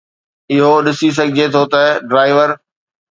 اهو 0.53 0.71
ڏسي 0.85 1.09
سگهجي 1.17 1.45
ٿو 1.53 1.63
ته 1.71 1.81
ڊرائيور 2.09 2.49